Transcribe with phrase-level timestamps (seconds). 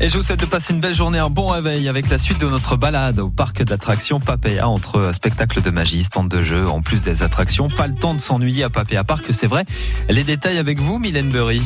[0.00, 2.38] Et je vous souhaite de passer une belle journée, un bon réveil avec la suite
[2.38, 6.82] de notre balade au parc d'attractions Papéa entre spectacles de magie, stand de jeu, en
[6.82, 7.68] plus des attractions.
[7.68, 9.64] Pas le temps de s'ennuyer à Papéa Park, c'est vrai.
[10.08, 11.62] Les détails avec vous, Mylène Burry.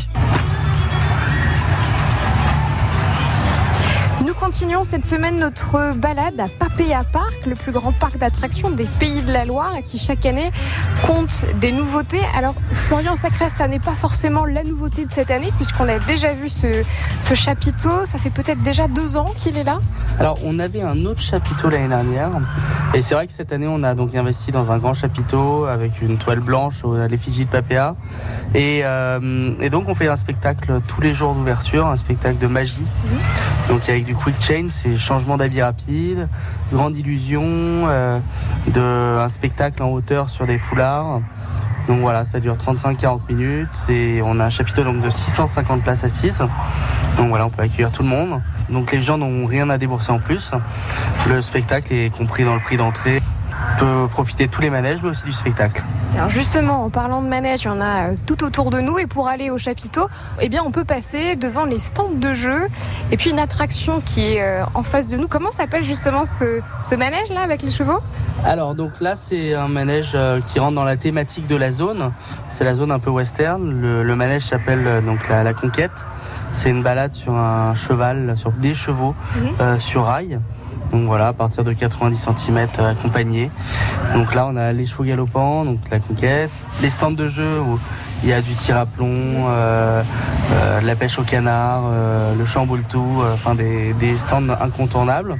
[4.42, 9.22] Continuons cette semaine notre balade à Papéa Park, le plus grand parc d'attractions des Pays
[9.22, 10.50] de la Loire qui chaque année
[11.06, 12.22] compte des nouveautés.
[12.36, 16.34] Alors Florian Sacré, ça n'est pas forcément la nouveauté de cette année puisqu'on a déjà
[16.34, 16.82] vu ce,
[17.20, 18.04] ce chapiteau.
[18.04, 19.78] Ça fait peut-être déjà deux ans qu'il est là.
[20.18, 22.30] Alors on avait un autre chapiteau l'année dernière
[22.94, 26.02] et c'est vrai que cette année on a donc investi dans un grand chapiteau avec
[26.02, 27.94] une toile blanche à l'effigie de Papéa
[28.54, 32.48] et, euh, et, donc on fait un spectacle tous les jours d'ouverture, un spectacle de
[32.48, 32.84] magie.
[33.68, 36.28] Donc avec du change, c'est changement d'habit rapide,
[36.72, 38.18] grande illusion, euh,
[38.68, 41.20] de, un spectacle en hauteur sur des foulards.
[41.88, 46.04] Donc voilà, ça dure 35-40 minutes et on a un chapiteau donc de 650 places
[46.04, 46.42] assises.
[47.16, 48.40] Donc voilà, on peut accueillir tout le monde.
[48.70, 50.52] Donc les gens n'ont rien à débourser en plus.
[51.28, 53.20] Le spectacle est compris dans le prix d'entrée
[53.82, 55.82] peut profiter de tous les manèges, mais aussi du spectacle.
[56.14, 58.98] Alors justement, en parlant de manèges, il y en a euh, tout autour de nous.
[58.98, 60.08] Et pour aller au chapiteau,
[60.40, 62.68] eh bien, on peut passer devant les stands de jeux.
[63.10, 65.26] Et puis une attraction qui est euh, en face de nous.
[65.26, 68.00] Comment s'appelle justement ce, ce manège-là avec les chevaux?
[68.44, 72.12] Alors donc là, c'est un manège euh, qui rentre dans la thématique de la zone.
[72.48, 73.62] C'est la zone un peu western.
[73.80, 76.06] Le, le manège s'appelle donc la, la Conquête.
[76.52, 79.40] C'est une balade sur un cheval, sur des chevaux, mmh.
[79.60, 80.38] euh, sur rail.
[80.92, 83.50] Donc voilà, à partir de 90 cm accompagné.
[84.14, 86.50] Donc là, on a les chevaux galopants, donc la conquête,
[86.82, 87.78] les stands de jeu où
[88.22, 89.08] il y a du tir à plomb,
[89.48, 90.02] euh,
[90.52, 95.38] euh, la pêche au canard, euh, le chamboule tout, enfin des, des, stands incontournables.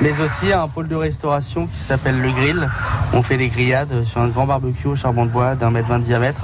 [0.00, 2.68] Mais aussi un pôle de restauration qui s'appelle le grill.
[3.12, 5.98] On fait des grillades sur un grand barbecue au charbon de bois d'un mètre vingt
[5.98, 6.42] de diamètre.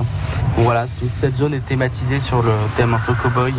[0.57, 3.55] Donc voilà, toute cette zone est thématisée sur le thème un peu cow-boy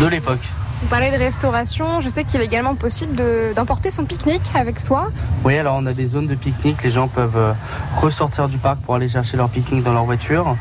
[0.00, 0.48] de l'époque.
[0.82, 3.16] Vous parlez de restauration, je sais qu'il est également possible
[3.56, 5.10] d'emporter son pique-nique avec soi.
[5.42, 7.52] Oui, alors on a des zones de pique-nique, les gens peuvent euh,
[7.96, 10.54] ressortir du parc pour aller chercher leur pique-nique dans leur voiture.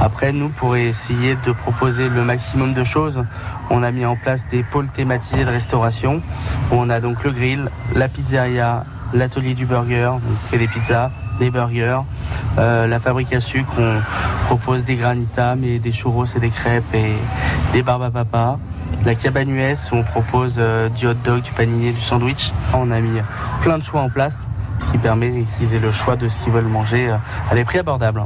[0.00, 3.24] Après, nous, pour essayer de proposer le maximum de choses,
[3.70, 6.20] on a mis en place des pôles thématisés de restauration,
[6.72, 8.84] on a donc le grill, la pizzeria,
[9.14, 12.00] l'atelier du burger, on fait des pizzas, des burgers,
[12.58, 14.00] euh, la fabrique à sucre, on
[14.46, 17.14] propose des granitas, mais des churros et des crêpes et
[17.72, 18.58] des barbes à papa
[19.04, 22.52] la cabane US où on propose euh, du hot dog, du paninier, du sandwich.
[22.74, 23.20] On a mis
[23.62, 26.52] plein de choix en place, ce qui permet qu'ils aient le choix de ce qu'ils
[26.52, 27.16] veulent manger euh,
[27.50, 28.24] à des prix abordables.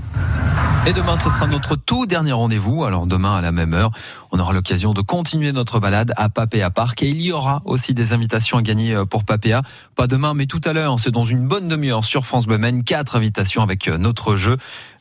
[0.87, 2.85] Et demain, ce sera notre tout dernier rendez-vous.
[2.85, 3.91] Alors demain, à la même heure,
[4.33, 7.03] on aura l'occasion de continuer notre balade à Papéa Park.
[7.03, 9.63] Et il y aura aussi des invitations à gagner euh, pour Papéa.
[9.97, 10.99] Pas demain, mais tout à l'heure.
[10.99, 12.61] C'est dans une bonne demi-heure sur France Bleu.
[12.85, 14.59] Quatre invitations avec notre jeu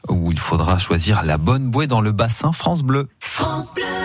[0.07, 3.09] où il faudra choisir la bonne bouée dans le bassin France Bleu.
[3.19, 4.02] France Bleu